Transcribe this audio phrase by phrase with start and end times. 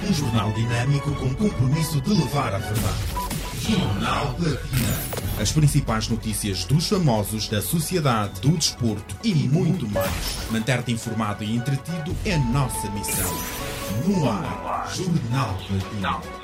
[0.00, 2.98] Um jornal dinâmico com compromisso de levar a verdade.
[3.60, 5.18] Jornal Platina.
[5.40, 10.48] As principais notícias dos famosos, da sociedade, do desporto e muito mais.
[10.50, 13.38] Manter-te informado e entretido é nossa missão.
[14.06, 16.38] No ar, Jornal Platina.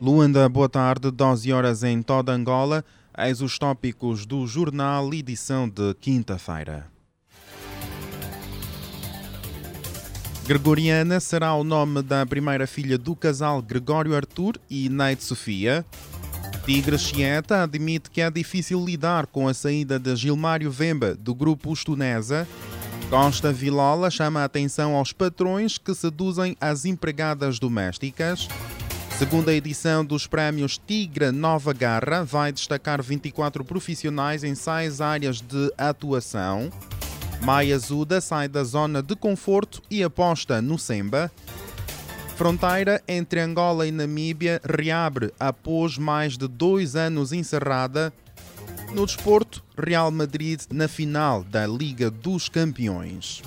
[0.00, 1.10] Luanda, boa tarde.
[1.10, 2.84] 12 horas em toda Angola.
[3.18, 6.86] Eis os tópicos do jornal, edição de quinta-feira.
[10.46, 15.82] Gregoriana será o nome da primeira filha do casal Gregório Arthur e Neide Sofia.
[16.66, 21.70] Tigre Chieta admite que é difícil lidar com a saída de Gilmário Vemba do grupo
[21.70, 22.46] Ustunesa.
[23.08, 28.46] Costa Vilola chama a atenção aos patrões que seduzem as empregadas domésticas.
[29.18, 35.72] Segunda edição dos prémios Tigre Nova Garra vai destacar 24 profissionais em seis áreas de
[35.78, 36.70] atuação.
[37.40, 41.32] Maia Zuda sai da zona de conforto e aposta no Semba.
[42.36, 48.12] Fronteira entre Angola e Namíbia reabre após mais de dois anos encerrada.
[48.92, 53.42] No desporto, Real Madrid na final da Liga dos Campeões.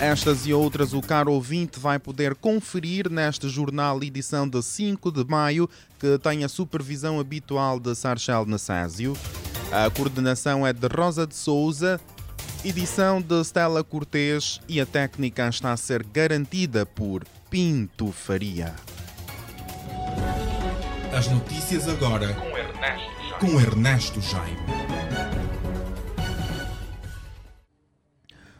[0.00, 5.24] Estas e outras o caro ouvinte vai poder conferir neste jornal edição de 5 de
[5.24, 5.68] maio,
[5.98, 9.16] que tem a supervisão habitual de Sarchel Nassásio.
[9.70, 12.00] A coordenação é de Rosa de Souza,
[12.64, 18.74] edição de Stella Cortês e a técnica está a ser garantida por Pinto Faria.
[21.12, 23.38] As notícias agora com Ernesto Jaime.
[23.40, 24.91] Com Ernesto Jaime.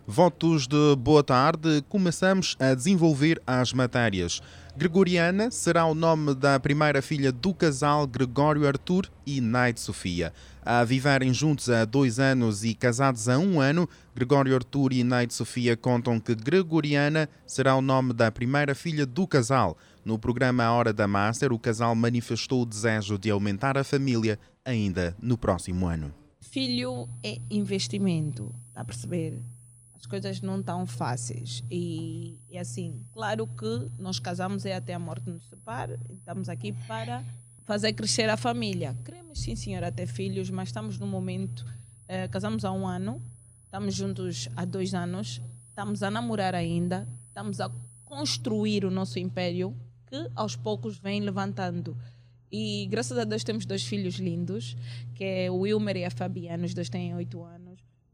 [0.06, 1.81] Votos de boa tarde.
[1.89, 4.42] Começamos a desenvolver as matérias.
[4.77, 10.33] Gregoriana será o nome da primeira filha do casal Gregório Arthur e Naide Sofia.
[10.64, 15.34] A viverem juntos há dois anos e casados há um ano, Gregório Arthur e Naide
[15.34, 19.79] Sofia contam que Gregoriana será o nome da primeira filha do casal.
[20.05, 24.36] No programa A Hora da Master, o casal manifestou o desejo de aumentar a família
[24.64, 26.12] ainda no próximo ano.
[26.41, 29.41] Filho é investimento, está a perceber?
[30.02, 31.63] As coisas não estão fáceis.
[31.70, 36.73] E é assim, claro que nós casamos é até a morte nos separe, estamos aqui
[36.89, 37.24] para
[37.64, 38.96] fazer crescer a família.
[39.05, 41.64] Queremos, sim, senhora, ter filhos, mas estamos no momento,
[42.08, 43.23] eh, casamos há um ano,
[43.64, 47.70] estamos juntos há dois anos, estamos a namorar ainda, estamos a
[48.05, 49.73] construir o nosso império
[50.08, 51.96] que aos poucos vem levantando.
[52.51, 54.77] E graças a Deus temos dois filhos lindos,
[55.14, 57.61] que é o Wilmer e a Fabiana, os dois têm oito anos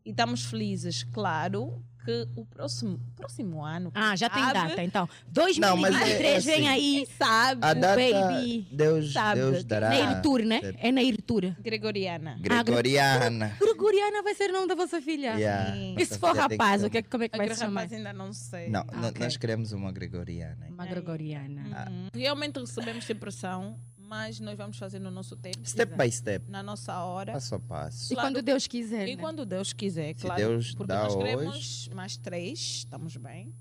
[0.08, 3.92] e estamos felizes, claro, que o próximo, próximo ano.
[3.94, 5.06] Ah, já tem data, então.
[5.28, 7.60] 2023 é, assim, vem aí, sabe?
[7.62, 8.66] A data, baby.
[8.72, 9.38] Deus, sabe?
[9.42, 9.90] Deus dará.
[9.90, 10.60] Na Irtur, né?
[10.78, 11.54] É na Irtur.
[11.60, 12.38] Gregoriana.
[12.40, 13.52] Gregoriana.
[13.54, 15.34] Ah, Gregoriana vai ser o nome da vossa filha.
[15.34, 15.76] Yeah.
[16.00, 17.82] E se for rapaz, o que, é como é que vai se chamar?
[17.82, 18.70] rapaz ainda não sei.
[18.70, 19.24] Não, ah, okay.
[19.24, 20.68] nós queremos uma Gregoriana.
[20.70, 21.90] Uma Gregoriana.
[21.90, 22.08] Uhum.
[22.14, 25.58] Realmente recebemos impressão mas nós vamos fazer no nosso tempo.
[25.68, 26.50] Step by step.
[26.50, 27.32] Na nossa hora.
[27.34, 28.12] Passo a passo.
[28.12, 29.06] E claro, quando Deus quiser.
[29.06, 29.22] E né?
[29.22, 30.40] quando Deus quiser, Se claro.
[30.40, 31.24] Deus porque dá nós hoje.
[31.24, 33.54] queremos mais três, estamos bem.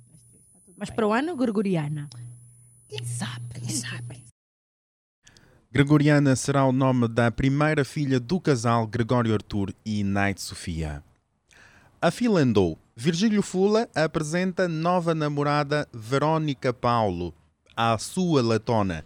[0.78, 2.09] Mas para o ano, Gregoriana.
[2.88, 3.59] Quem sabe?
[3.59, 4.24] Quem sabe?
[5.69, 11.03] Gregoriana será o nome da primeira filha do casal Gregório Arthur e Naide Sofia.
[12.02, 12.80] A fila andou.
[12.96, 17.34] Virgílio Fula apresenta nova namorada Verónica Paulo,
[17.75, 19.03] a sua latona.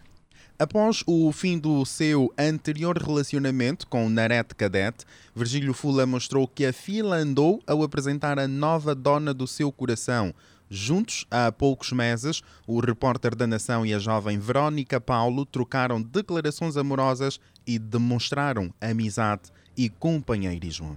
[0.61, 5.05] Após o fim do seu anterior relacionamento com Narete Cadete,
[5.35, 10.31] Virgílio Fula mostrou que a fila andou ao apresentar a nova dona do seu coração.
[10.69, 16.77] Juntos, há poucos meses, o repórter da Nação e a jovem Verónica Paulo trocaram declarações
[16.77, 20.95] amorosas e demonstraram amizade e companheirismo.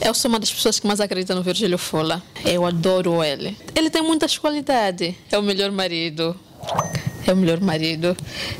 [0.00, 2.22] Eu sou uma das pessoas que mais acredita no Virgílio Fula.
[2.42, 3.58] Eu adoro ele.
[3.74, 5.14] Ele tem muitas qualidades.
[5.30, 6.34] É o melhor marido,
[7.26, 8.16] é o melhor marido,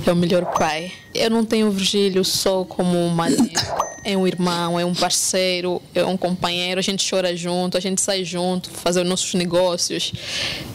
[0.06, 0.92] é o melhor pai.
[1.14, 3.60] Eu não tenho o Virgílio só como um marido,
[4.02, 6.78] é um irmão, é um parceiro, é um companheiro.
[6.78, 10.12] A gente chora junto, a gente sai junto, fazer os nossos negócios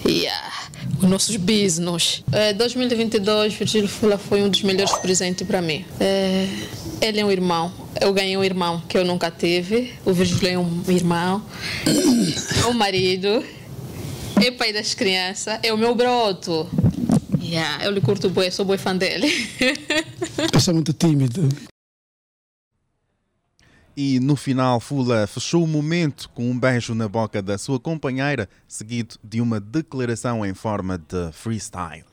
[0.07, 0.69] e ah,
[1.01, 2.23] os nossos business.
[2.31, 5.85] É, 2022, Virgílio Fula foi um dos melhores presentes para mim.
[5.99, 6.47] É,
[7.01, 7.71] ele é um irmão.
[7.99, 9.93] Eu ganhei um irmão que eu nunca tive.
[10.05, 11.43] O Virgílio é um irmão,
[11.85, 13.43] é um marido,
[14.41, 16.67] é pai das crianças, é o meu broto.
[17.41, 19.27] Yeah, eu lhe curto bem, sou bem fã dele.
[20.53, 21.47] eu sou muito tímido.
[23.95, 28.47] E no final, Fula fechou o momento com um beijo na boca da sua companheira,
[28.67, 32.05] seguido de uma declaração em forma de freestyle.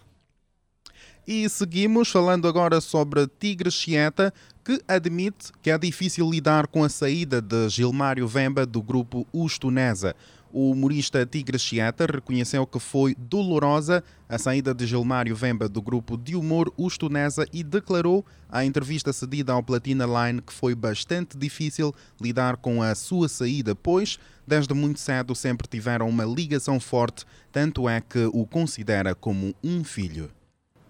[1.27, 4.33] E seguimos falando agora sobre Tigre Chieta,
[4.65, 10.15] que admite que é difícil lidar com a saída de Gilmário Vemba do grupo Ustunesa.
[10.59, 16.17] O humorista Tigre Chieta reconheceu que foi dolorosa a saída de Gilmário Vemba do grupo
[16.17, 21.95] de humor Ustunesa e declarou à entrevista cedida ao Platina Line que foi bastante difícil
[22.19, 27.87] lidar com a sua saída, pois desde muito cedo sempre tiveram uma ligação forte, tanto
[27.87, 30.31] é que o considera como um filho.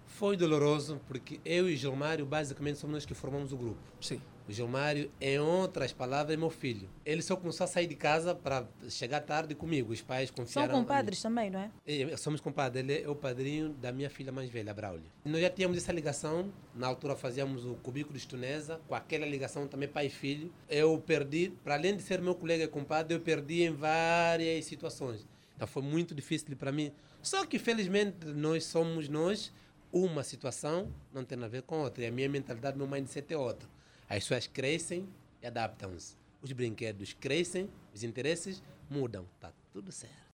[0.05, 3.81] Foi doloroso porque eu e Gilmário basicamente somos nós que formamos o grupo.
[3.99, 4.21] Sim.
[4.47, 6.89] O Gilmário, em outras palavras, é meu filho.
[7.05, 9.91] Ele só começou a sair de casa para chegar tarde comigo.
[9.91, 10.71] Os pais confiaram.
[10.71, 11.71] São compadres também, não é?
[11.85, 12.15] é?
[12.15, 12.81] Somos compadres.
[12.81, 15.11] Ele é o padrinho da minha filha mais velha, Braulio.
[15.25, 16.49] Nós já tínhamos essa ligação.
[16.73, 20.51] Na altura fazíamos o cubículo de Tunesa, com aquela ligação também pai e filho.
[20.69, 25.27] Eu perdi, para além de ser meu colega e compadre, eu perdi em várias situações.
[25.55, 26.93] Então foi muito difícil para mim.
[27.21, 29.51] Só que, felizmente, nós somos nós
[29.91, 32.03] uma situação não tem a ver com outra.
[32.03, 33.67] E a minha mentalidade, meu mindset é outra.
[34.09, 35.05] As pessoas crescem
[35.41, 36.15] e adaptam-se.
[36.41, 39.25] Os brinquedos crescem, os interesses mudam.
[39.35, 40.27] Está tudo certo.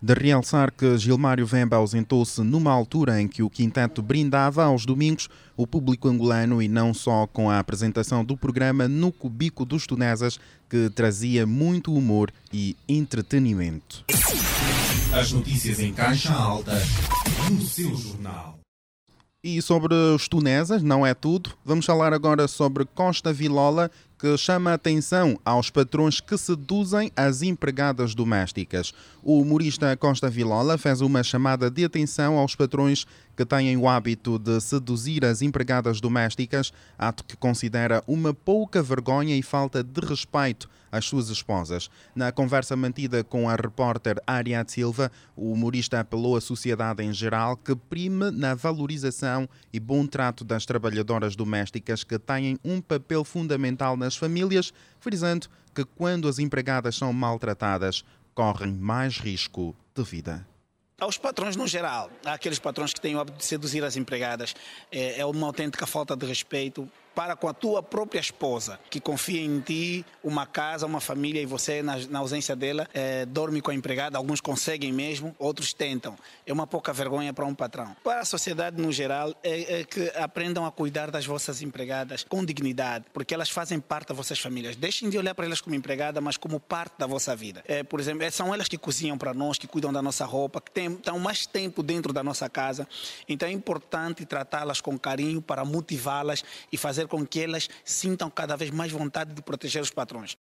[0.00, 5.28] De realçar que Gilmário Vemba ausentou-se numa altura em que o quinteto brindava aos domingos
[5.56, 10.38] o público angolano e não só com a apresentação do programa no Cubico dos Tunesas,
[10.68, 14.04] que trazia muito humor e entretenimento.
[15.14, 16.72] As notícias em caixa alta
[17.50, 18.58] no seu jornal.
[19.48, 21.50] E sobre os tunesas, não é tudo.
[21.64, 27.42] Vamos falar agora sobre Costa Vilola, que chama a atenção aos patrões que seduzem as
[27.42, 28.92] empregadas domésticas.
[29.22, 34.38] O humorista Costa Vilola fez uma chamada de atenção aos patrões que têm o hábito
[34.38, 40.68] de seduzir as empregadas domésticas, ato que considera uma pouca vergonha e falta de respeito
[40.90, 41.90] às suas esposas.
[42.14, 47.56] Na conversa mantida com a repórter Ariadne Silva, o humorista apelou à sociedade em geral
[47.56, 53.96] que prime na valorização e bom trato das trabalhadoras domésticas que têm um papel fundamental
[54.06, 58.04] nas famílias, frisando que quando as empregadas são maltratadas,
[58.34, 60.46] correm mais risco de vida.
[60.98, 64.54] Aos patrões no geral, há aqueles patrões que têm o hábito de seduzir as empregadas,
[64.90, 69.40] é, é uma autêntica falta de respeito para com a tua própria esposa, que confia
[69.40, 73.70] em ti, uma casa, uma família, e você, na, na ausência dela, é, dorme com
[73.70, 74.18] a empregada.
[74.18, 76.14] Alguns conseguem mesmo, outros tentam.
[76.46, 77.96] É uma pouca vergonha para um patrão.
[78.04, 82.44] Para a sociedade no geral, é, é que aprendam a cuidar das vossas empregadas com
[82.44, 84.76] dignidade, porque elas fazem parte das vossas famílias.
[84.76, 87.64] Deixem de olhar para elas como empregada, mas como parte da vossa vida.
[87.66, 90.60] É, por exemplo, é, são elas que cozinham para nós, que cuidam da nossa roupa,
[90.60, 92.86] que têm, estão mais tempo dentro da nossa casa.
[93.26, 98.28] Então é importante tratá-las com carinho para motivá-las e fazer fazer com que elas sintam
[98.28, 100.36] cada vez mais vontade de proteger os patrões.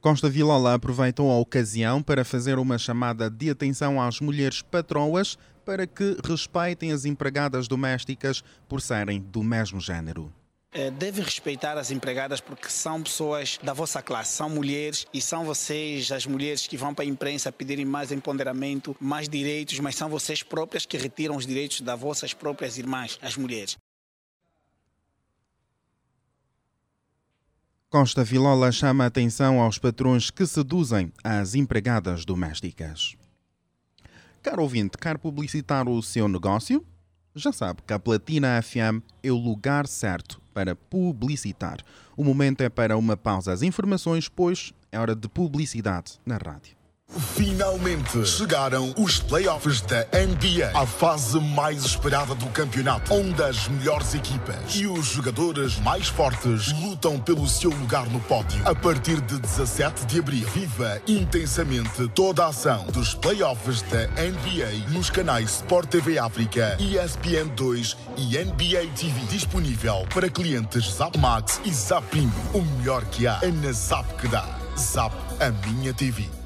[0.00, 5.86] Costa Vilola aproveitou a ocasião para fazer uma chamada de atenção às mulheres patroas para
[5.86, 10.32] que respeitem as empregadas domésticas por serem do mesmo género.
[10.72, 15.44] Eh, deve respeitar as empregadas porque são pessoas da vossa classe, são mulheres e são
[15.44, 20.08] vocês, as mulheres, que vão para a imprensa pedirem mais empoderamento, mais direitos, mas são
[20.08, 23.76] vocês próprias que retiram os direitos das vossas próprias irmãs, as mulheres.
[27.90, 33.16] Costa Vilola chama a atenção aos patrões que seduzem as empregadas domésticas.
[34.40, 36.86] Caro ouvinte, quer publicitar o seu negócio?
[37.34, 41.78] Já sabe que a Platina FM é o lugar certo para publicitar.
[42.16, 46.79] O momento é para uma pausa às informações, pois é hora de publicidade na rádio.
[47.34, 54.14] Finalmente chegaram os playoffs da NBA, a fase mais esperada do campeonato, onde as melhores
[54.14, 58.60] equipas e os jogadores mais fortes lutam pelo seu lugar no pódio.
[58.64, 64.90] A partir de 17 de abril, viva intensamente toda a ação dos playoffs da NBA
[64.90, 71.60] nos canais Sport TV África, ESPN 2 e NBA TV, disponível para clientes Zap Max
[71.64, 72.30] e Zap Premium.
[72.54, 74.46] O melhor que há é na Zap que dá.
[74.76, 76.39] Zap, a minha TV.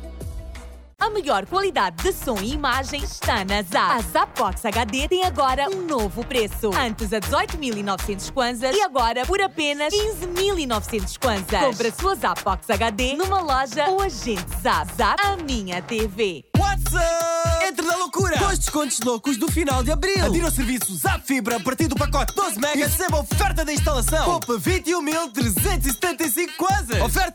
[1.04, 3.98] A melhor qualidade de som e imagem está na Zap.
[3.98, 6.70] A Zapbox HD tem agora um novo preço.
[6.74, 11.60] Antes a 18.900 kwanzas e agora por apenas 15.900 kwanzas.
[11.60, 14.90] Compre a sua Zapbox HD numa loja ou agente Zap.
[14.96, 16.42] Zap, a minha TV.
[16.56, 17.66] What's up?
[17.66, 18.38] Entre na loucura!
[18.38, 20.24] Com os descontos loucos do final de abril.
[20.24, 22.76] Adira ao serviço Zap Fibra a partir do pacote 12 megas.
[22.76, 24.24] E receba oferta da instalação.
[24.24, 25.84] Poupa 21.375 kwanzas.
[25.84, 26.03] Oferta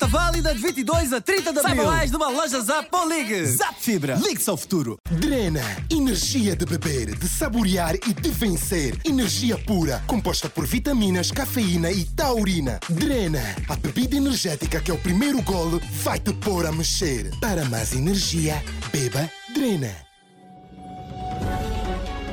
[0.10, 1.76] válida de 22 a 30 de abril.
[1.76, 3.46] Saiba mais numa loja Zap ou ligue.
[3.46, 4.16] Zap Fibra.
[4.16, 4.98] Ligue-se ao futuro.
[5.12, 5.62] Drena.
[5.90, 8.98] Energia de beber, de saborear e de vencer.
[9.06, 12.80] Energia pura, composta por vitaminas, cafeína e taurina.
[12.90, 13.56] Drena.
[13.70, 17.32] A bebida energética que é o primeiro golo vai te pôr a mexer.
[17.40, 18.62] Para mais energia,
[18.92, 19.96] beba Drena.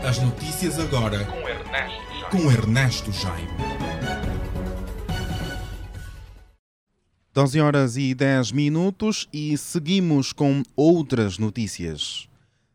[0.02, 2.30] As notícias agora com Ernesto Jaime.
[2.30, 3.85] Com Ernesto Jaime.
[7.36, 12.26] 12 horas e 10 minutos e seguimos com outras notícias.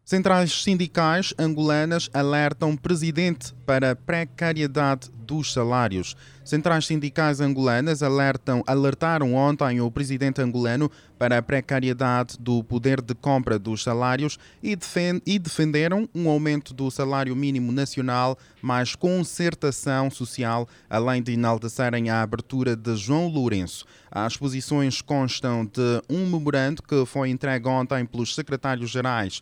[0.06, 6.16] Centrais sindicais angolanas alertam presidente para precariedade dos salários.
[6.44, 13.14] Centrais sindicais angolanas alertam, alertaram ontem o presidente angolano para a precariedade do poder de
[13.14, 20.10] compra dos salários e, defend, e defenderam um aumento do salário mínimo nacional, mais concertação
[20.10, 23.86] social, além de enaltecerem a abertura de João Lourenço.
[24.10, 29.42] As posições constam de um memorando que foi entregue ontem pelos secretários-gerais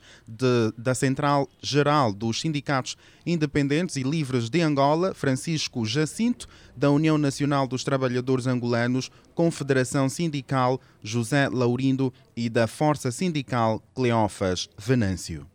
[0.77, 7.67] da Central Geral dos Sindicatos Independentes e Livres de Angola, Francisco Jacinto, da União Nacional
[7.67, 15.45] dos Trabalhadores Angolanos, Confederação Sindical José Laurindo e da Força Sindical Cleófas Venâncio.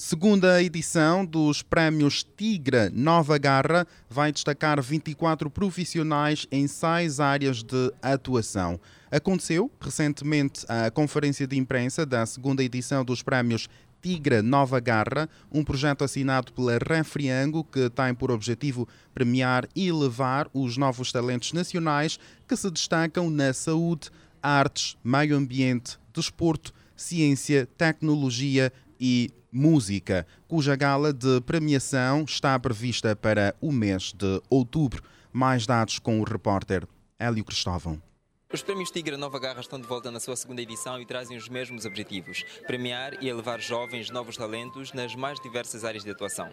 [0.00, 7.92] Segunda edição dos Prémios Tigra Nova Garra vai destacar 24 profissionais em seis áreas de
[8.00, 8.78] atuação.
[9.10, 13.68] Aconteceu recentemente a conferência de imprensa da segunda edição dos Prémios
[14.02, 20.48] Tigra Nova Garra, um projeto assinado pela Refriango que tem por objetivo premiar e elevar
[20.52, 24.10] os novos talentos nacionais que se destacam na saúde,
[24.42, 33.54] artes, meio ambiente, desporto, ciência, tecnologia e música, cuja gala de premiação está prevista para
[33.60, 35.02] o mês de outubro.
[35.32, 36.86] Mais dados com o repórter
[37.18, 38.07] Hélio Cristóvão.
[38.50, 41.50] Os Prémios Tigre Nova Garra estão de volta na sua segunda edição e trazem os
[41.50, 46.50] mesmos objetivos: premiar e elevar jovens novos talentos nas mais diversas áreas de atuação.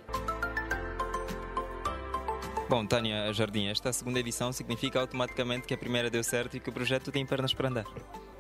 [2.68, 6.70] Bom, Tânia Jardim, esta segunda edição significa automaticamente que a primeira deu certo e que
[6.70, 7.86] o projeto tem pernas para andar.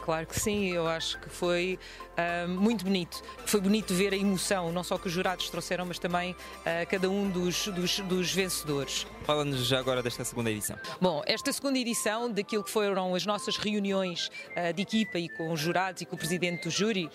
[0.05, 1.79] Claro que sim, eu acho que foi
[2.11, 3.23] uh, muito bonito.
[3.43, 7.09] Foi bonito ver a emoção, não só que os jurados trouxeram, mas também uh, cada
[7.09, 9.07] um dos, dos, dos vencedores.
[9.23, 10.77] Fala-nos já agora desta segunda edição.
[11.01, 15.51] Bom, esta segunda edição, daquilo que foram as nossas reuniões uh, de equipa e com
[15.51, 17.09] os jurados e com o presidente do júri,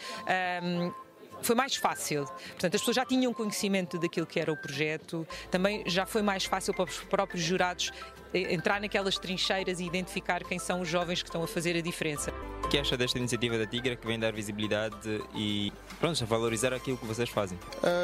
[1.43, 2.25] foi mais fácil.
[2.25, 6.45] Portanto, as pessoas já tinham conhecimento daquilo que era o projeto, também já foi mais
[6.45, 7.91] fácil para os próprios jurados
[8.33, 12.33] entrar naquelas trincheiras e identificar quem são os jovens que estão a fazer a diferença.
[12.65, 16.73] O que acha desta iniciativa da Tigra que vem dar visibilidade e pronto, a valorizar
[16.73, 17.59] aquilo que vocês fazem?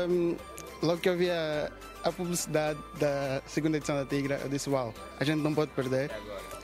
[0.08, 0.36] Um,
[0.82, 1.70] logo que eu vi a,
[2.02, 6.10] a, publicidade da segunda edição da Tigra, eu disse: Uau, a gente não pode perder.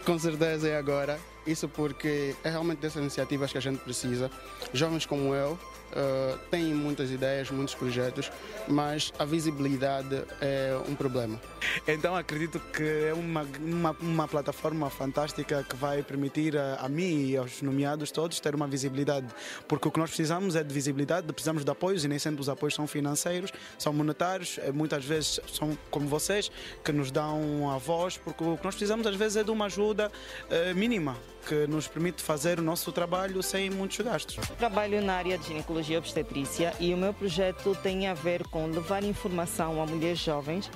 [0.05, 1.19] Com certeza é agora.
[1.47, 4.31] Isso porque é realmente dessas iniciativas que a gente precisa.
[4.73, 5.59] Jovens como eu
[5.93, 8.31] uh, têm muitas ideias, muitos projetos,
[8.69, 11.41] mas a visibilidade é um problema.
[11.87, 17.27] Então acredito que é uma, uma, uma plataforma fantástica que vai permitir a, a, mim
[17.27, 19.27] e aos nomeados todos ter uma visibilidade,
[19.69, 22.49] porque o que nós precisamos é de visibilidade, precisamos de apoios e nem sempre os
[22.49, 26.51] apoios são financeiros, são monetários, eh, muitas vezes são como vocês
[26.85, 29.67] que nos dão a voz, porque o que nós precisamos às vezes é de uma
[29.67, 34.37] ajuda uh, mínima que nos permite fazer o nosso trabalho sem muitos gastos.
[34.59, 38.67] Trabalho na área de ginecologia e obstetrícia e o meu projeto tem a ver com
[38.67, 40.71] levar informação a mulheres jovens,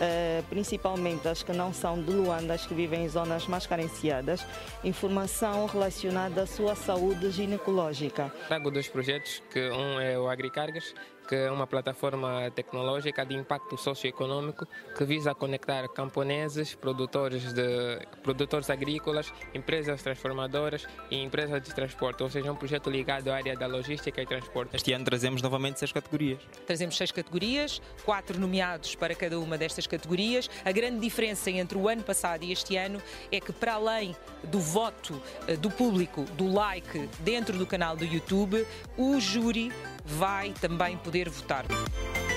[0.00, 4.44] eh, principalmente as que não são de Luanda, as que vivem em zonas mais carenciadas,
[4.84, 8.32] informação relacionada à sua saúde ginecológica.
[8.48, 10.94] Trago dois projetos, que um é o Agricargas,
[11.28, 18.70] que é uma plataforma tecnológica de impacto socioeconômico que visa conectar camponeses, produtores, de, produtores
[18.70, 23.66] agrícolas, empresas transformadoras e empresas de transporte, ou seja, um projeto ligado à área da
[23.66, 24.76] logística e transporte.
[24.76, 26.40] Este ano trazemos novamente seis categorias.
[26.66, 30.48] Trazemos seis categorias, quatro nomeados para cada uma destas categorias.
[30.64, 33.00] A grande diferença entre o ano passado e este ano
[33.30, 34.14] é que, para além
[34.44, 39.72] do voto eh, do público, do like dentro do canal do YouTube, o júri
[40.04, 41.64] vai também poder votar.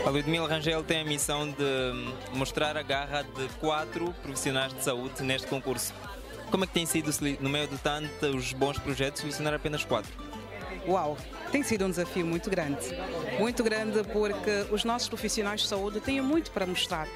[0.05, 5.24] A Ludmila Rangel tem a missão de mostrar a garra de quatro profissionais de saúde
[5.24, 5.93] neste concurso.
[6.51, 10.12] Como é que tem sido, no meio de tantos bons projetos, selecionar apenas quatro?
[10.88, 11.17] Uau,
[11.51, 12.86] tem sido um desafio muito grande.
[13.39, 17.07] Muito grande porque os nossos profissionais de saúde têm muito para mostrar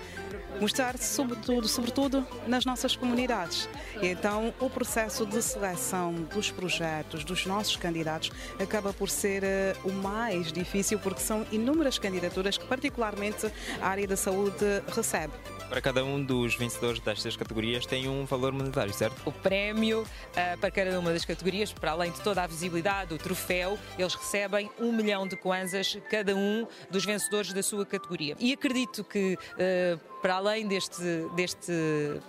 [0.59, 3.69] mostrar sobretudo, sobretudo nas nossas comunidades.
[4.01, 9.89] E então o processo de seleção dos projetos dos nossos candidatos acaba por ser uh,
[9.89, 15.33] o mais difícil porque são inúmeras candidaturas que particularmente a área da saúde recebe.
[15.69, 19.21] Para cada um dos vencedores destas categorias tem um valor monetário, certo?
[19.25, 23.17] O prémio uh, para cada uma das categorias, para além de toda a visibilidade, o
[23.17, 28.36] troféu, eles recebem um milhão de kwanzas cada um dos vencedores da sua categoria.
[28.39, 31.01] E acredito que uh, para além deste,
[31.35, 31.71] deste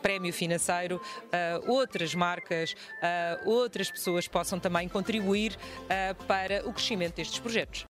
[0.03, 7.17] prémio financeiro, uh, outras marcas, uh, outras pessoas possam também contribuir uh, para o crescimento
[7.17, 7.90] destes projetos.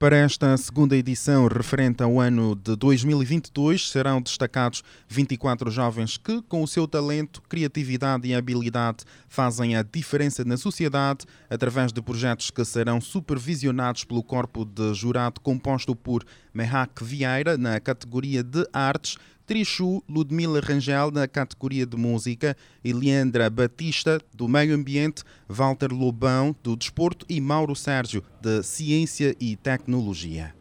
[0.00, 6.62] Para esta segunda edição, referente ao ano de 2022, serão destacados 24 jovens que, com
[6.62, 12.64] o seu talento, criatividade e habilidade, fazem a diferença na sociedade através de projetos que
[12.64, 19.18] serão supervisionados pelo corpo de jurado composto por Mehak Vieira, na categoria de artes,
[19.50, 26.76] Trichu Ludmila Rangel na categoria de música, Eliandra Batista do meio ambiente, Walter Lobão do
[26.76, 30.54] desporto e Mauro Sérgio de ciência e tecnologia.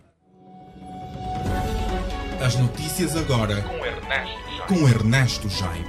[2.44, 4.68] As notícias agora com Ernesto Jaime.
[4.68, 5.86] Com Ernesto Jaime.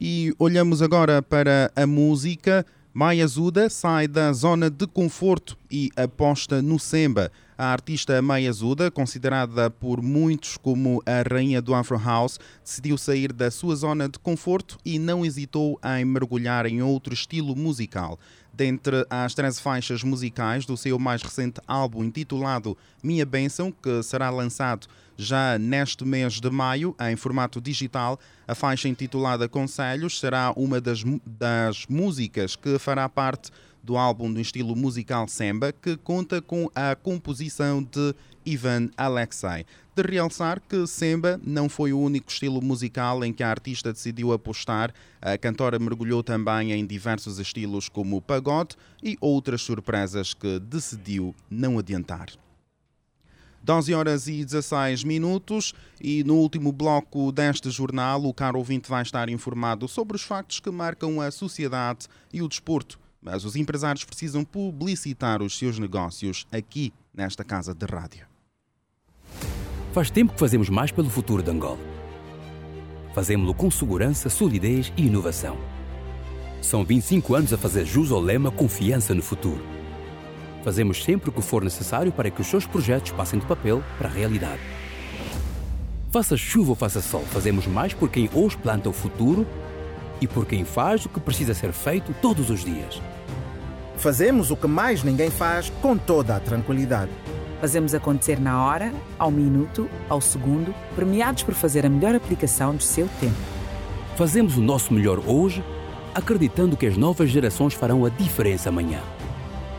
[0.00, 2.64] E olhamos agora para a música.
[2.92, 7.32] Maia Zuda sai da zona de conforto e aposta no Semba.
[7.56, 13.32] A artista Maya Zuda, considerada por muitos como a rainha do Afro House, decidiu sair
[13.32, 18.18] da sua zona de conforto e não hesitou em mergulhar em outro estilo musical.
[18.52, 24.30] Dentre as 13 faixas musicais do seu mais recente álbum intitulado Minha Bênção, que será
[24.30, 28.18] lançado já neste mês de maio em formato digital,
[28.48, 33.50] a faixa intitulada Conselhos será uma das, das músicas que fará parte
[33.84, 38.14] do álbum no estilo musical Samba, que conta com a composição de
[38.44, 39.66] Ivan Alexei.
[39.94, 44.32] De realçar que Semba não foi o único estilo musical em que a artista decidiu
[44.32, 51.34] apostar, a cantora mergulhou também em diversos estilos como pagode e outras surpresas que decidiu
[51.48, 52.28] não adiantar.
[53.62, 59.02] 12 horas e 16 minutos e no último bloco deste jornal o caro ouvinte vai
[59.02, 64.04] estar informado sobre os factos que marcam a sociedade e o desporto mas os empresários
[64.04, 68.26] precisam publicitar os seus negócios aqui nesta casa de rádio.
[69.94, 71.78] Faz tempo que fazemos mais pelo futuro de Angola.
[73.14, 75.56] Fazemos-lo com segurança, solidez e inovação.
[76.60, 79.64] São 25 anos a fazer jus ao lema Confiança no Futuro.
[80.62, 84.08] Fazemos sempre o que for necessário para que os seus projetos passem do papel para
[84.08, 84.60] a realidade.
[86.10, 89.46] Faça chuva ou faça sol, fazemos mais por quem hoje planta o futuro
[90.20, 93.00] e por quem faz o que precisa ser feito todos os dias.
[93.96, 97.10] Fazemos o que mais ninguém faz com toda a tranquilidade.
[97.60, 102.82] Fazemos acontecer na hora, ao minuto, ao segundo, premiados por fazer a melhor aplicação do
[102.82, 103.36] seu tempo.
[104.16, 105.64] Fazemos o nosso melhor hoje,
[106.14, 109.00] acreditando que as novas gerações farão a diferença amanhã.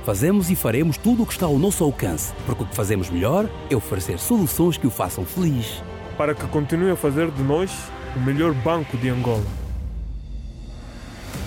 [0.03, 3.49] Fazemos e faremos tudo o que está ao nosso alcance, porque o que fazemos melhor
[3.69, 5.83] é oferecer soluções que o façam feliz.
[6.17, 7.71] Para que continue a fazer de nós
[8.15, 9.45] o melhor banco de Angola.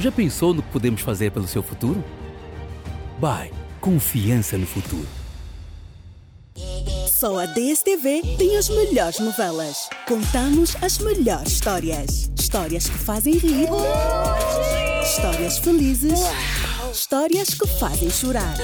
[0.01, 2.03] Já pensou no que podemos fazer pelo seu futuro?
[3.21, 5.09] Bye, confiança no futuro.
[7.09, 9.91] Só a DSTV tem as melhores novelas.
[10.07, 12.31] Contamos as melhores histórias.
[12.39, 13.69] Histórias que fazem rir.
[15.03, 16.21] Histórias felizes.
[16.92, 18.57] Histórias que fazem chorar.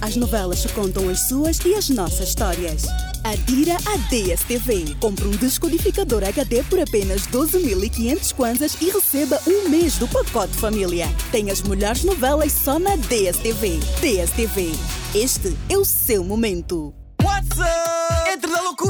[0.00, 2.84] As novelas contam as suas e as nossas histórias.
[3.22, 4.96] Adira a DSTV.
[5.00, 11.06] Compre um descodificador HD por apenas 12.500 kwanzas e receba um mês do pacote família.
[11.30, 13.78] Tem as melhores novelas só na DSTV.
[14.00, 14.72] DSTV.
[15.14, 16.92] Este é o seu momento.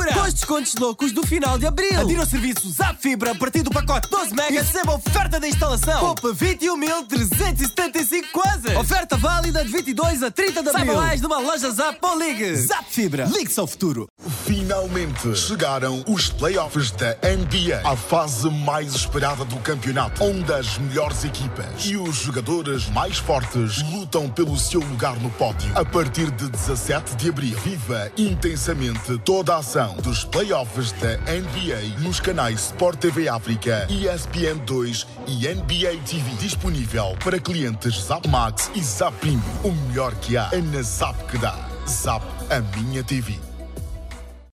[0.03, 0.13] Loucura!
[0.13, 2.01] Dois descontos loucos do final de abril.
[2.01, 5.41] Adira o serviço Zap Fibra a partir do pacote 12 megas e receba a oferta
[5.41, 6.01] da instalação.
[6.01, 8.75] Poupa 21.375 quase.
[8.77, 10.73] Oferta válida de 22 a 30 de abril.
[10.73, 12.57] Saiba mais numa loja Zap ou ligue.
[12.57, 13.25] Zap Fibra.
[13.27, 14.07] Ligue-se ao futuro.
[14.45, 21.25] Finalmente chegaram os playoffs da NBA, a fase mais esperada do campeonato, onde as melhores
[21.25, 25.71] equipas e os jogadores mais fortes lutam pelo seu lugar no pódio.
[25.75, 32.01] A partir de 17 de abril, viva intensamente toda a ação dos playoffs da NBA
[32.01, 36.31] nos canais Sport TV África, ESPN 2 e NBA TV.
[36.39, 39.15] Disponível para clientes Zap Max e Zap.
[39.63, 41.57] O melhor que há é na Zap que dá.
[41.87, 43.39] Zap, a minha TV.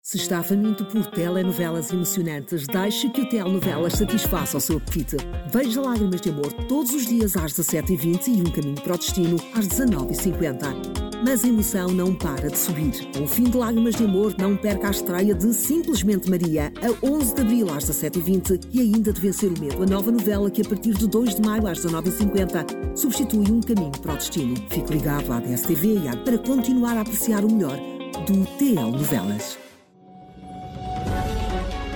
[0.01, 5.17] Se está faminto por telenovelas emocionantes, deixe que o Telenovelas satisfaça o seu apetite.
[5.51, 9.37] Veja Lágrimas de Amor todos os dias às 17h20 e Um Caminho para o Destino
[9.55, 10.94] às 19h50.
[11.25, 12.93] Mas a emoção não para de subir.
[13.19, 17.33] O fim de Lágrimas de Amor, não perca a estreia de Simplesmente Maria, a 11
[17.33, 20.65] de abril às 17h20 e ainda de Vencer o Medo, a nova novela que a
[20.65, 24.55] partir de 2 de maio às 19h50 substitui Um Caminho para o Destino.
[24.69, 27.79] Fique ligado à DSTV e para continuar a apreciar o melhor
[28.27, 29.57] do TL Novelas.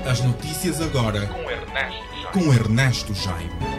[0.10, 1.94] As notícias agora com Ernesto
[2.34, 2.34] Jaime.
[2.34, 3.79] Com Ernesto Jaime.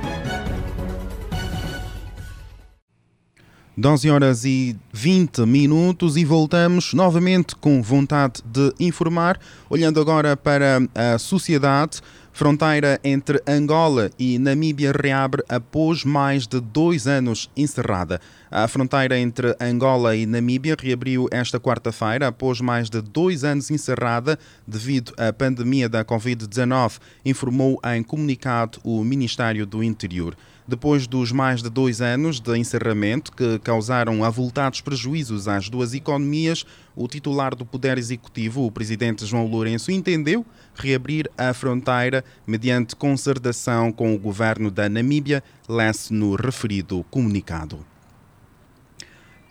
[3.77, 10.83] 12 horas e 20 minutos e voltamos novamente com vontade de informar, olhando agora para
[10.95, 12.01] a sociedade.
[12.33, 18.21] Fronteira entre Angola e Namíbia reabre após mais de dois anos encerrada.
[18.53, 24.37] A fronteira entre Angola e Namíbia reabriu esta quarta-feira após mais de dois anos encerrada
[24.67, 30.37] devido à pandemia da Covid-19, informou em comunicado o Ministério do Interior.
[30.67, 36.67] Depois dos mais de dois anos de encerramento que causaram avultados prejuízos às duas economias,
[36.97, 43.93] o titular do Poder Executivo, o presidente João Lourenço, entendeu reabrir a fronteira mediante concertação
[43.93, 47.90] com o governo da Namíbia, lesse no referido comunicado.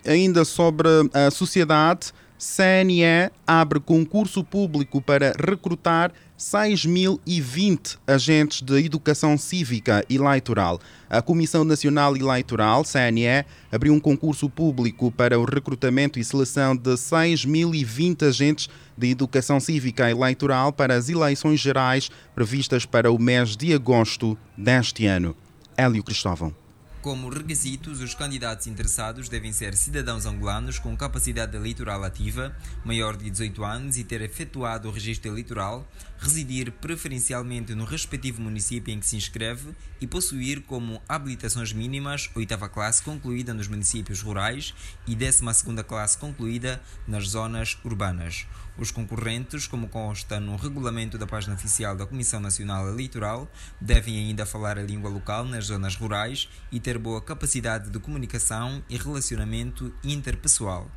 [0.05, 10.05] Ainda sobre a sociedade, CNE abre concurso público para recrutar 6.020 agentes de educação cívica
[10.09, 10.79] eleitoral.
[11.09, 16.91] A Comissão Nacional Eleitoral, CNE, abriu um concurso público para o recrutamento e seleção de
[16.91, 23.73] 6.020 agentes de educação cívica eleitoral para as eleições gerais previstas para o mês de
[23.73, 25.35] agosto deste ano.
[25.75, 26.68] Hélio Cristóvão.
[27.01, 33.29] Como requisitos, os candidatos interessados devem ser cidadãos angolanos com capacidade eleitoral ativa, maior de
[33.29, 39.05] 18 anos e ter efetuado o registro eleitoral, residir preferencialmente no respectivo município em que
[39.05, 44.73] se inscreve e possuir como habilitações mínimas oitava classe concluída nos municípios rurais
[45.07, 48.45] e décima segunda classe concluída nas zonas urbanas.
[48.79, 54.45] Os concorrentes, como consta no regulamento da página oficial da Comissão Nacional Eleitoral, devem ainda
[54.45, 59.93] falar a língua local nas zonas rurais e ter boa capacidade de comunicação e relacionamento
[60.01, 60.89] interpessoal.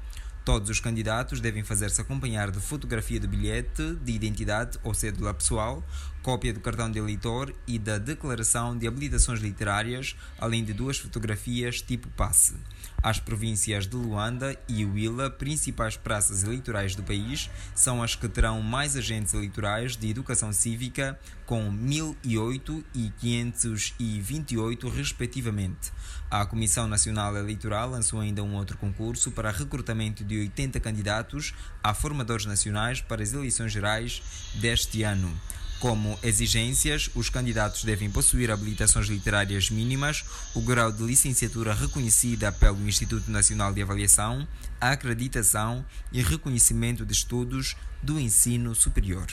[0.45, 5.85] Todos os candidatos devem fazer-se acompanhar de fotografia de bilhete de identidade ou cédula pessoal,
[6.23, 11.83] cópia do cartão de eleitor e da declaração de habilitações literárias, além de duas fotografias
[11.83, 12.55] tipo passe.
[13.03, 18.63] As províncias de Luanda e Huila, principais praças eleitorais do país, são as que terão
[18.63, 25.93] mais agentes eleitorais de educação cívica, com 1008 e 528, respectivamente.
[26.31, 31.93] A Comissão Nacional Eleitoral lançou ainda um outro concurso para recrutamento de 80 candidatos a
[31.93, 34.23] formadores nacionais para as eleições gerais
[34.55, 35.37] deste ano.
[35.83, 42.89] Como exigências, os candidatos devem possuir habilitações literárias mínimas, o grau de licenciatura reconhecida pelo
[42.89, 44.47] Instituto Nacional de Avaliação,
[44.81, 49.27] a acreditação e reconhecimento de estudos do ensino superior.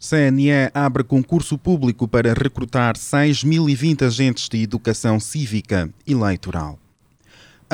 [0.00, 6.81] CNE abre concurso público para recrutar 6.020 agentes de educação cívica eleitoral.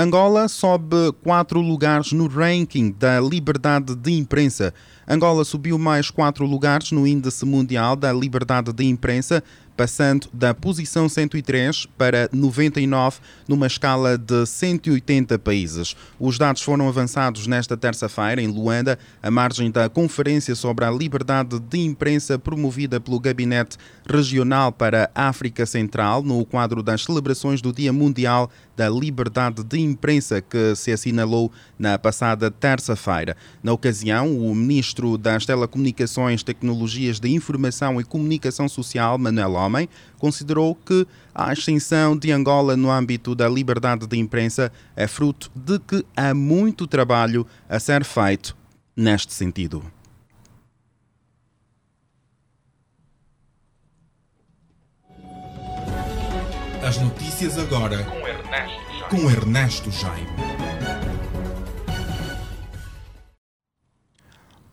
[0.00, 4.72] Angola sobe quatro lugares no ranking da liberdade de imprensa.
[5.08, 9.42] Angola subiu mais quatro lugares no Índice Mundial da Liberdade de Imprensa,
[9.78, 15.94] passando da posição 103 para 99 numa escala de 180 países.
[16.18, 21.60] Os dados foram avançados nesta terça-feira em Luanda, à margem da conferência sobre a liberdade
[21.60, 27.72] de imprensa promovida pelo Gabinete Regional para a África Central, no quadro das celebrações do
[27.72, 33.36] Dia Mundial da Liberdade de Imprensa, que se assinalou na passada terça-feira.
[33.62, 40.74] Na ocasião, o ministro das Telecomunicações, Tecnologias de Informação e Comunicação Social, Manuel Homem, considerou
[40.74, 46.04] que a ascensão de Angola no âmbito da liberdade de imprensa é fruto de que
[46.16, 48.56] há muito trabalho a ser feito
[48.96, 49.84] neste sentido.
[56.82, 60.26] As notícias agora com Ernesto, com Ernesto Jaime.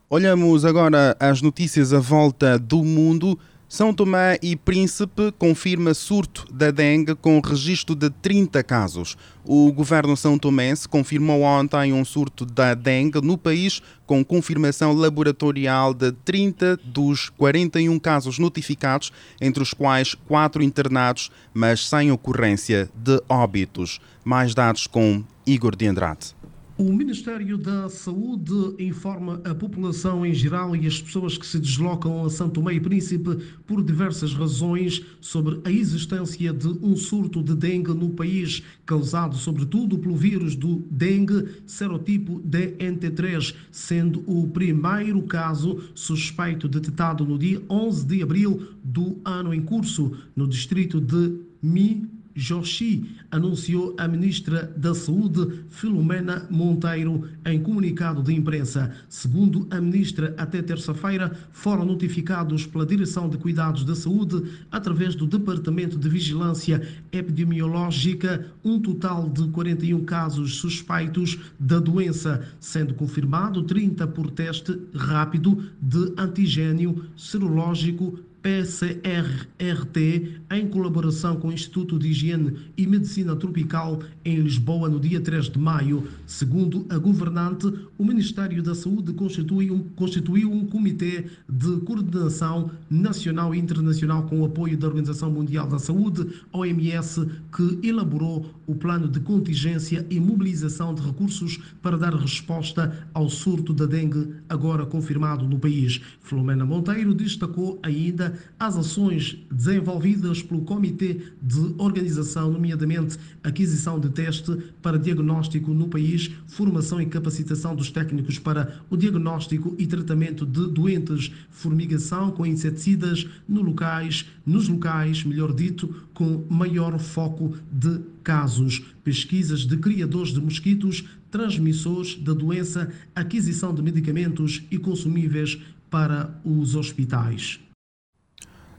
[0.10, 3.38] Olhamos agora as notícias à volta do mundo.
[3.67, 9.17] São Tomé e Príncipe confirma surto da dengue com registro de 30 casos.
[9.43, 15.95] O governo são tomense confirmou ontem um surto da dengue no país com confirmação laboratorial
[15.95, 23.19] de 30 dos 41 casos notificados, entre os quais 4 internados, mas sem ocorrência de
[23.28, 23.99] óbitos.
[24.23, 26.36] Mais dados com Igor de Andrade.
[26.77, 32.25] O Ministério da Saúde informa a população em geral e as pessoas que se deslocam
[32.25, 37.93] a Santo e Príncipe por diversas razões sobre a existência de um surto de dengue
[37.93, 46.67] no país, causado sobretudo pelo vírus do dengue serotipo DNT3, sendo o primeiro caso suspeito
[46.67, 53.15] detectado no dia 11 de abril do ano em curso, no distrito de Mi Joshi,
[53.32, 58.91] anunciou a ministra da Saúde, Filomena Monteiro, em comunicado de imprensa.
[59.08, 65.26] Segundo a ministra, até terça-feira foram notificados pela Direção de Cuidados da Saúde, através do
[65.26, 74.06] Departamento de Vigilância Epidemiológica, um total de 41 casos suspeitos da doença, sendo confirmado 30
[74.08, 82.86] por teste rápido de antigênio serológico PCR-RT, em colaboração com o Instituto de Higiene e
[82.86, 86.08] Medicina Tropical em Lisboa, no dia 3 de maio.
[86.27, 93.55] Segundo a governante, o Ministério da Saúde constituiu um, constituiu um comitê de coordenação nacional
[93.55, 99.08] e internacional com o apoio da Organização Mundial da Saúde, OMS, que elaborou o plano
[99.08, 105.47] de contingência e mobilização de recursos para dar resposta ao surto da dengue, agora confirmado
[105.47, 105.99] no país.
[106.19, 114.58] Filomena Monteiro destacou ainda as ações desenvolvidas pelo Comitê de Organização, nomeadamente aquisição de teste
[114.82, 120.67] para diagnóstico no país, formação e capacitação dos técnicos para o diagnóstico e tratamento de
[120.67, 128.84] doentes, formigação com inseticidas no locais, nos locais, melhor dito, com maior foco de casos,
[129.04, 136.76] pesquisas de criadores de mosquitos, transmissores da doença, aquisição de medicamentos e consumíveis para os
[136.76, 137.60] hospitais.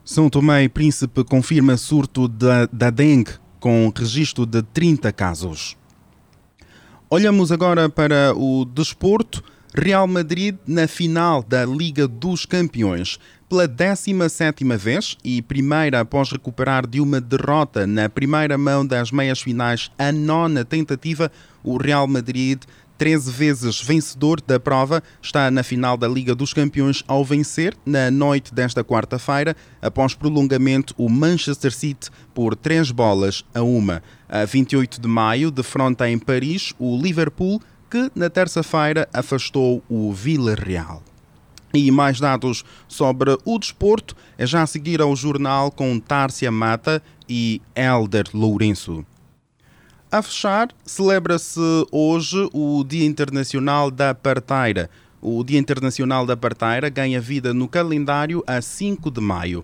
[0.06, 5.76] São Tomé e Príncipe confirma surto da, da dengue, com registro de 30 casos.
[7.10, 9.42] Olhamos agora para o desporto.
[9.74, 13.18] Real Madrid na final da Liga dos Campeões.
[13.48, 19.40] Pela 17 vez e primeira após recuperar de uma derrota na primeira mão das meias
[19.40, 21.30] finais, a nona tentativa,
[21.64, 22.62] o Real Madrid
[22.98, 28.10] 13 vezes vencedor da prova, está na final da Liga dos Campeões ao vencer, na
[28.10, 34.02] noite desta quarta-feira, após prolongamento, o Manchester City por 3 bolas a uma.
[34.28, 40.12] A 28 de maio, de fronte em Paris, o Liverpool, que na terça-feira afastou o
[40.12, 41.02] Villarreal.
[41.74, 47.02] E mais dados sobre o desporto é já a seguir ao jornal com Tárcia Mata
[47.28, 49.04] e Elder Lourenço.
[50.16, 51.60] A fechar, celebra-se
[51.92, 54.88] hoje o Dia Internacional da Parteira.
[55.20, 59.62] O Dia Internacional da Parteira ganha vida no calendário a 5 de maio.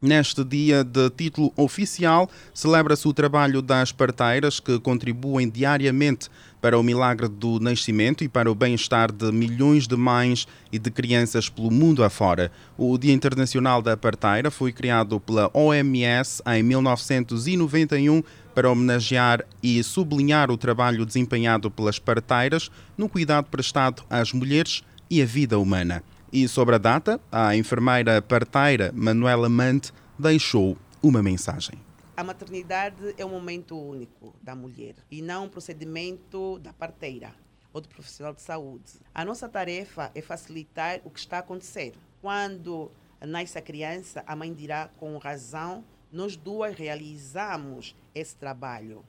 [0.00, 6.28] Neste dia de título oficial, celebra-se o trabalho das parteiras que contribuem diariamente
[6.60, 10.90] para o milagre do nascimento e para o bem-estar de milhões de mães e de
[10.90, 12.50] crianças pelo mundo afora.
[12.76, 18.22] O Dia Internacional da Parteira foi criado pela OMS em 1991
[18.54, 25.22] para homenagear e sublinhar o trabalho desempenhado pelas parteiras no cuidado prestado às mulheres e
[25.22, 26.02] à vida humana.
[26.32, 31.78] E sobre a data, a enfermeira parteira Manuela Mante deixou uma mensagem.
[32.16, 37.34] A maternidade é um momento único da mulher e não um procedimento da parteira
[37.72, 39.00] ou do profissional de saúde.
[39.14, 41.94] A nossa tarefa é facilitar o que está a acontecer.
[42.20, 49.04] Quando nasce a criança, a mãe dirá com razão, nós duas realizamos esse trabalho.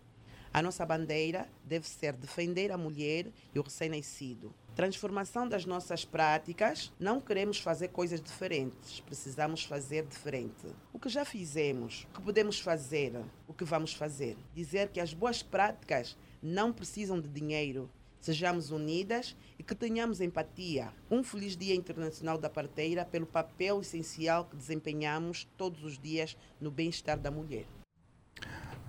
[0.53, 4.53] A nossa bandeira deve ser defender a mulher e o recém-nascido.
[4.75, 10.67] Transformação das nossas práticas, não queremos fazer coisas diferentes, precisamos fazer diferente.
[10.91, 13.13] O que já fizemos, o que podemos fazer,
[13.47, 14.37] o que vamos fazer.
[14.55, 17.89] Dizer que as boas práticas não precisam de dinheiro,
[18.23, 20.89] sejamos unidas e que tenhamos empatia.
[21.11, 26.71] Um feliz Dia Internacional da Parteira pelo papel essencial que desempenhamos todos os dias no
[26.71, 27.65] bem-estar da mulher.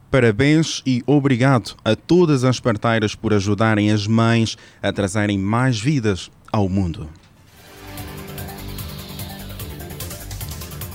[0.09, 6.31] Parabéns e obrigado a todas as parteiras por ajudarem as mães a trazerem mais vidas
[6.53, 7.11] ao mundo.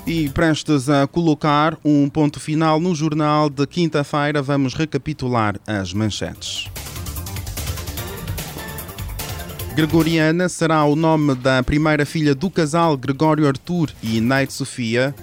[0.08, 6.69] E prestes a colocar um ponto final no jornal de quinta-feira, vamos recapitular as manchetes.
[9.80, 15.15] Gregoriana será o nome da primeira filha do casal Gregório Artur e Neide Sofia,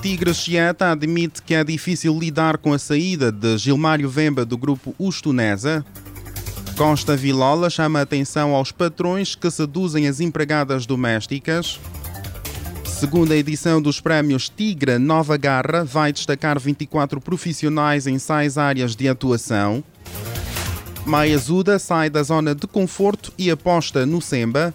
[0.00, 4.94] Tigre Chieta admite que é difícil lidar com a saída de Gilmário Vemba do grupo
[4.96, 5.84] Ustunesa.
[6.76, 11.80] Costa Vilola chama atenção aos patrões que seduzem as empregadas domésticas.
[12.84, 19.08] Segunda edição dos prémios Tigra Nova Garra vai destacar 24 profissionais em seis áreas de
[19.08, 19.82] atuação.
[21.08, 24.74] Maia Zuda sai da zona de conforto e aposta no Semba.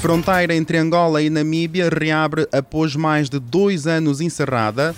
[0.00, 4.94] Fronteira entre Angola e Namíbia reabre após mais de dois anos encerrada.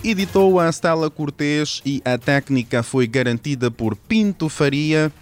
[0.02, 5.12] editou a Stella Cortês e a técnica foi garantida por Pinto Faria.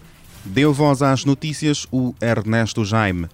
[0.46, 3.28] Deu voz às notícias o Ernesto Jaime.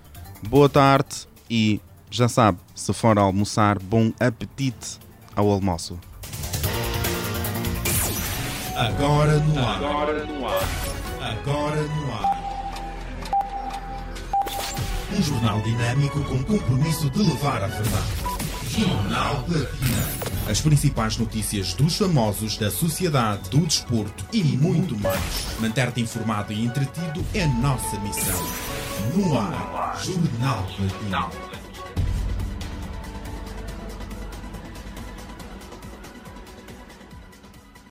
[0.48, 4.99] Boa tarde e já sabe, se for almoçar, bom apetite
[5.35, 5.99] ao almoço.
[8.77, 9.77] Agora no ar.
[9.77, 10.69] Agora no ar.
[11.21, 12.37] Agora no ar.
[15.16, 18.27] Um jornal dinâmico com compromisso de levar a verdade.
[18.69, 20.27] Jornal Platina.
[20.49, 25.59] As principais notícias dos famosos, da sociedade, do desporto e muito mais.
[25.59, 28.47] Manter-te informado e entretido é nossa missão.
[29.14, 31.45] No ar, Jornal Platina.